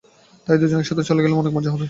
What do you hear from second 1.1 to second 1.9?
গেলে অনেক মজা হবে।